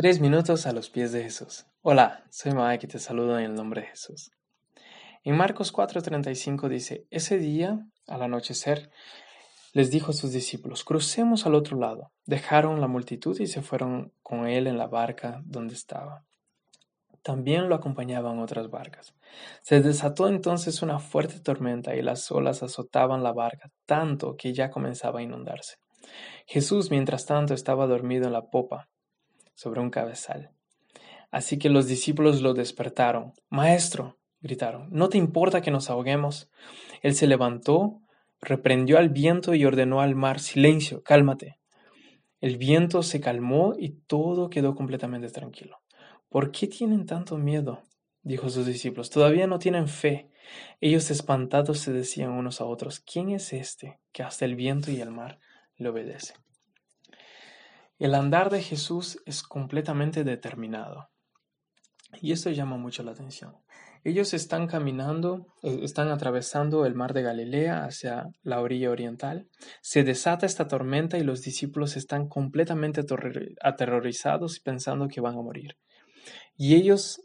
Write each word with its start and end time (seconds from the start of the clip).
Tres 0.00 0.20
minutos 0.20 0.64
a 0.66 0.72
los 0.72 0.90
pies 0.90 1.10
de 1.10 1.24
Jesús. 1.24 1.66
Hola, 1.82 2.22
soy 2.30 2.52
Mike 2.52 2.86
y 2.86 2.88
te 2.88 3.00
saludo 3.00 3.36
en 3.36 3.46
el 3.46 3.54
nombre 3.56 3.80
de 3.80 3.88
Jesús. 3.88 4.30
En 5.24 5.36
Marcos 5.36 5.72
4:35 5.72 6.68
dice, 6.68 7.08
ese 7.10 7.36
día, 7.38 7.84
al 8.06 8.22
anochecer, 8.22 8.92
les 9.72 9.90
dijo 9.90 10.12
a 10.12 10.14
sus 10.14 10.30
discípulos, 10.30 10.84
crucemos 10.84 11.46
al 11.46 11.56
otro 11.56 11.76
lado. 11.76 12.12
Dejaron 12.26 12.80
la 12.80 12.86
multitud 12.86 13.40
y 13.40 13.48
se 13.48 13.60
fueron 13.60 14.12
con 14.22 14.46
él 14.46 14.68
en 14.68 14.78
la 14.78 14.86
barca 14.86 15.42
donde 15.44 15.74
estaba. 15.74 16.24
También 17.22 17.68
lo 17.68 17.74
acompañaban 17.74 18.38
otras 18.38 18.70
barcas. 18.70 19.16
Se 19.62 19.80
desató 19.80 20.28
entonces 20.28 20.80
una 20.80 21.00
fuerte 21.00 21.40
tormenta 21.40 21.96
y 21.96 22.02
las 22.02 22.30
olas 22.30 22.62
azotaban 22.62 23.24
la 23.24 23.32
barca 23.32 23.72
tanto 23.84 24.36
que 24.36 24.54
ya 24.54 24.70
comenzaba 24.70 25.18
a 25.18 25.24
inundarse. 25.24 25.78
Jesús, 26.46 26.92
mientras 26.92 27.26
tanto, 27.26 27.52
estaba 27.52 27.88
dormido 27.88 28.28
en 28.28 28.34
la 28.34 28.42
popa 28.42 28.88
sobre 29.58 29.80
un 29.80 29.90
cabezal. 29.90 30.52
Así 31.32 31.58
que 31.58 31.68
los 31.68 31.88
discípulos 31.88 32.42
lo 32.42 32.54
despertaron. 32.54 33.32
Maestro, 33.50 34.16
gritaron, 34.40 34.88
¿no 34.92 35.08
te 35.08 35.18
importa 35.18 35.60
que 35.62 35.72
nos 35.72 35.90
ahoguemos? 35.90 36.48
Él 37.02 37.16
se 37.16 37.26
levantó, 37.26 38.00
reprendió 38.40 38.98
al 38.98 39.08
viento 39.08 39.56
y 39.56 39.64
ordenó 39.64 40.00
al 40.00 40.14
mar, 40.14 40.38
silencio, 40.38 41.02
cálmate. 41.02 41.58
El 42.40 42.56
viento 42.56 43.02
se 43.02 43.20
calmó 43.20 43.74
y 43.76 44.00
todo 44.06 44.48
quedó 44.48 44.76
completamente 44.76 45.28
tranquilo. 45.28 45.78
¿Por 46.28 46.52
qué 46.52 46.68
tienen 46.68 47.04
tanto 47.04 47.36
miedo? 47.36 47.82
dijo 48.22 48.50
sus 48.50 48.64
discípulos. 48.64 49.10
Todavía 49.10 49.48
no 49.48 49.58
tienen 49.58 49.88
fe. 49.88 50.30
Ellos 50.80 51.10
espantados 51.10 51.80
se 51.80 51.92
decían 51.92 52.30
unos 52.30 52.60
a 52.60 52.64
otros, 52.64 53.00
¿quién 53.00 53.30
es 53.30 53.52
este 53.52 53.98
que 54.12 54.22
hasta 54.22 54.44
el 54.44 54.54
viento 54.54 54.92
y 54.92 55.00
el 55.00 55.10
mar 55.10 55.40
le 55.76 55.88
obedecen? 55.88 56.36
El 57.98 58.14
andar 58.14 58.50
de 58.50 58.62
Jesús 58.62 59.18
es 59.26 59.42
completamente 59.42 60.22
determinado. 60.22 61.08
Y 62.22 62.32
esto 62.32 62.50
llama 62.50 62.76
mucho 62.76 63.02
la 63.02 63.10
atención. 63.10 63.56
Ellos 64.04 64.32
están 64.32 64.68
caminando, 64.68 65.48
eh, 65.62 65.80
están 65.82 66.08
atravesando 66.08 66.86
el 66.86 66.94
mar 66.94 67.12
de 67.12 67.22
Galilea 67.22 67.84
hacia 67.84 68.26
la 68.42 68.60
orilla 68.60 68.90
oriental. 68.90 69.48
Se 69.82 70.04
desata 70.04 70.46
esta 70.46 70.68
tormenta 70.68 71.18
y 71.18 71.24
los 71.24 71.42
discípulos 71.42 71.96
están 71.96 72.28
completamente 72.28 73.02
aterrorizados 73.60 74.56
y 74.56 74.60
pensando 74.60 75.08
que 75.08 75.20
van 75.20 75.36
a 75.36 75.42
morir. 75.42 75.76
Y 76.56 76.76
ellos 76.76 77.20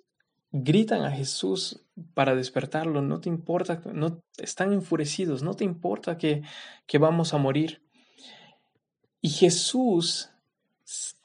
gritan 0.51 1.03
a 1.03 1.11
Jesús 1.11 1.85
para 2.13 2.35
despertarlo, 2.35 3.01
no 3.01 3.21
te 3.21 3.29
importa, 3.29 3.81
no 3.93 4.23
están 4.37 4.73
enfurecidos, 4.73 5.43
no 5.43 5.53
te 5.53 5.63
importa 5.63 6.17
que, 6.17 6.41
que 6.87 6.97
vamos 6.97 7.33
a 7.33 7.37
morir. 7.37 7.83
Y 9.21 9.29
Jesús 9.29 10.32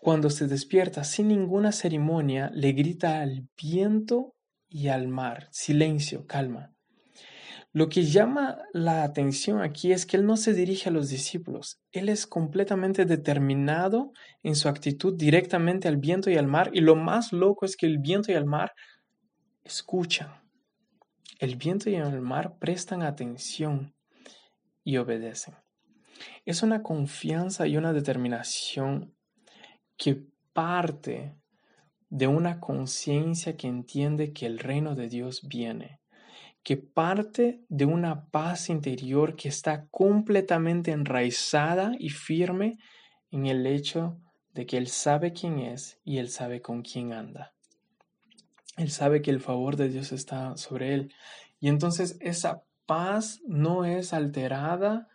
cuando 0.08 0.30
se 0.30 0.46
despierta 0.46 1.04
sin 1.04 1.28
ninguna 1.28 1.70
ceremonia, 1.70 2.50
le 2.54 2.72
grita 2.72 3.20
al 3.20 3.46
viento 3.62 4.34
y 4.66 4.88
al 4.88 5.06
mar, 5.06 5.48
silencio, 5.50 6.26
calma. 6.26 6.72
Lo 7.74 7.90
que 7.90 8.04
llama 8.04 8.56
la 8.72 9.02
atención 9.02 9.60
aquí 9.60 9.92
es 9.92 10.06
que 10.06 10.16
él 10.16 10.24
no 10.24 10.38
se 10.38 10.54
dirige 10.54 10.88
a 10.88 10.92
los 10.92 11.10
discípulos, 11.10 11.82
él 11.92 12.08
es 12.08 12.26
completamente 12.26 13.04
determinado 13.04 14.12
en 14.42 14.54
su 14.56 14.70
actitud 14.70 15.14
directamente 15.14 15.88
al 15.88 15.98
viento 15.98 16.30
y 16.30 16.38
al 16.38 16.46
mar, 16.46 16.70
y 16.72 16.80
lo 16.80 16.96
más 16.96 17.34
loco 17.34 17.66
es 17.66 17.76
que 17.76 17.84
el 17.84 17.98
viento 17.98 18.32
y 18.32 18.34
el 18.34 18.46
mar 18.46 18.72
escuchan. 19.62 20.30
El 21.38 21.56
viento 21.56 21.90
y 21.90 21.96
el 21.96 22.22
mar 22.22 22.56
prestan 22.58 23.02
atención 23.02 23.94
y 24.84 24.96
obedecen. 24.96 25.56
Es 26.46 26.62
una 26.62 26.82
confianza 26.82 27.66
y 27.66 27.76
una 27.76 27.92
determinación 27.92 29.17
que 29.98 30.24
parte 30.54 31.34
de 32.08 32.26
una 32.26 32.60
conciencia 32.60 33.56
que 33.56 33.66
entiende 33.66 34.32
que 34.32 34.46
el 34.46 34.58
reino 34.58 34.94
de 34.94 35.08
Dios 35.08 35.46
viene, 35.46 36.00
que 36.62 36.76
parte 36.76 37.60
de 37.68 37.84
una 37.84 38.26
paz 38.26 38.70
interior 38.70 39.36
que 39.36 39.48
está 39.48 39.86
completamente 39.88 40.92
enraizada 40.92 41.92
y 41.98 42.10
firme 42.10 42.78
en 43.30 43.46
el 43.46 43.66
hecho 43.66 44.18
de 44.54 44.66
que 44.66 44.78
Él 44.78 44.86
sabe 44.86 45.32
quién 45.32 45.58
es 45.58 45.98
y 46.04 46.18
Él 46.18 46.30
sabe 46.30 46.62
con 46.62 46.82
quién 46.82 47.12
anda. 47.12 47.52
Él 48.76 48.90
sabe 48.90 49.20
que 49.20 49.30
el 49.30 49.40
favor 49.40 49.76
de 49.76 49.88
Dios 49.88 50.12
está 50.12 50.56
sobre 50.56 50.94
Él. 50.94 51.12
Y 51.58 51.68
entonces 51.68 52.16
esa 52.20 52.62
paz 52.86 53.40
no 53.46 53.84
es 53.84 54.12
alterada 54.12 55.08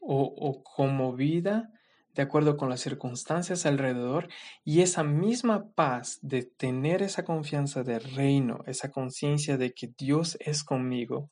o, 0.00 0.22
o 0.24 0.62
conmovida 0.64 1.70
de 2.16 2.22
acuerdo 2.22 2.56
con 2.56 2.70
las 2.70 2.80
circunstancias 2.80 3.66
alrededor 3.66 4.28
y 4.64 4.80
esa 4.80 5.04
misma 5.04 5.70
paz 5.74 6.18
de 6.22 6.44
tener 6.44 7.02
esa 7.02 7.24
confianza 7.24 7.82
del 7.82 8.02
reino, 8.02 8.60
esa 8.66 8.90
conciencia 8.90 9.58
de 9.58 9.74
que 9.74 9.92
Dios 9.98 10.38
es 10.40 10.64
conmigo, 10.64 11.30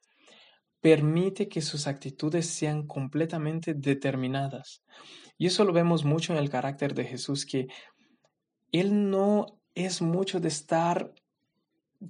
permite 0.83 1.49
que 1.49 1.63
sus 1.63 1.87
actitudes 1.87 2.47
sean 2.47 2.87
completamente 2.87 3.73
determinadas. 3.73 4.83
Y 5.39 5.47
eso 5.47 5.65
lo 5.65 5.73
vemos 5.73 6.05
mucho 6.05 6.35
en 6.35 6.39
el 6.39 6.51
carácter 6.51 6.95
de 6.95 7.07
Jesús, 7.07 7.47
que 7.47 7.67
Él 8.71 9.11
no 9.11 9.59
es 9.75 10.03
mucho 10.03 10.39
de 10.39 10.49
estar 10.49 11.15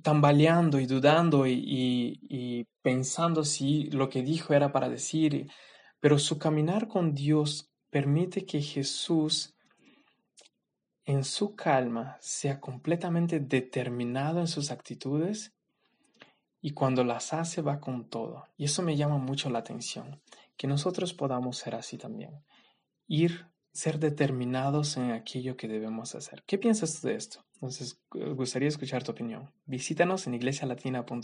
tambaleando 0.02 0.80
y 0.80 0.86
dudando 0.86 1.46
y, 1.46 2.18
y 2.28 2.66
pensando 2.82 3.44
si 3.44 3.84
lo 3.92 4.08
que 4.08 4.24
dijo 4.24 4.52
era 4.52 4.72
para 4.72 4.88
decir, 4.88 5.48
pero 6.00 6.18
su 6.18 6.40
caminar 6.40 6.88
con 6.88 7.14
Dios 7.14 7.70
permite 7.94 8.44
que 8.44 8.60
Jesús 8.60 9.54
en 11.04 11.22
su 11.22 11.54
calma 11.54 12.16
sea 12.20 12.58
completamente 12.58 13.38
determinado 13.38 14.40
en 14.40 14.48
sus 14.48 14.72
actitudes 14.72 15.54
y 16.60 16.72
cuando 16.72 17.04
las 17.04 17.32
hace 17.32 17.62
va 17.62 17.78
con 17.78 18.08
todo. 18.08 18.48
Y 18.56 18.64
eso 18.64 18.82
me 18.82 18.96
llama 18.96 19.18
mucho 19.18 19.48
la 19.48 19.60
atención, 19.60 20.20
que 20.56 20.66
nosotros 20.66 21.14
podamos 21.14 21.58
ser 21.58 21.76
así 21.76 21.96
también. 21.96 22.44
Ir, 23.06 23.46
ser 23.72 24.00
determinados 24.00 24.96
en 24.96 25.12
aquello 25.12 25.56
que 25.56 25.68
debemos 25.68 26.16
hacer. 26.16 26.42
¿Qué 26.48 26.58
piensas 26.58 27.00
de 27.00 27.14
esto? 27.14 27.44
Entonces, 27.54 28.00
gustaría 28.10 28.66
escuchar 28.66 29.04
tu 29.04 29.12
opinión. 29.12 29.52
Visítanos 29.66 30.26
en 30.26 30.34
iglesialatina.com. 30.34 31.22